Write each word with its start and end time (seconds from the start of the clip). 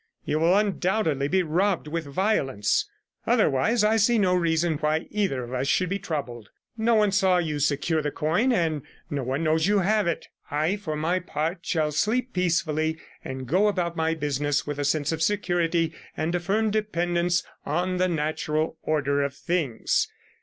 You 0.25 0.39
will 0.39 0.57
undoubtedly 0.57 1.27
be 1.27 1.43
robbed 1.43 1.87
with 1.87 2.05
violence. 2.07 2.89
Otherwise, 3.27 3.83
I 3.83 3.97
see 3.97 4.17
no 4.17 4.33
reason 4.33 4.79
why 4.79 5.05
either 5.11 5.43
of 5.43 5.53
us 5.53 5.67
should 5.67 5.89
be 5.89 5.99
troubled. 5.99 6.49
No 6.75 6.95
one 6.95 7.11
saw 7.11 7.37
you 7.37 7.59
secure 7.59 8.01
the 8.01 8.09
coin, 8.09 8.51
and 8.51 8.81
no 9.11 9.21
one 9.21 9.43
knows 9.43 9.67
you 9.67 9.77
have 9.81 10.07
it. 10.07 10.27
I, 10.49 10.75
for 10.77 10.95
my 10.95 11.19
part, 11.19 11.59
shall 11.63 11.91
sleep 11.91 12.33
peacefully, 12.33 12.97
and 13.23 13.45
go 13.45 13.67
about 13.67 13.95
my 13.95 14.15
business 14.15 14.65
with 14.65 14.79
a 14.79 14.85
sense 14.85 15.11
of 15.11 15.21
security 15.21 15.93
and 16.17 16.33
a 16.33 16.39
firm 16.39 16.71
dependence 16.71 17.43
on 17.63 17.97
the 17.97 18.07
natural 18.07 18.79
order 18.81 19.21
of 19.21 19.35
things. 19.35 20.07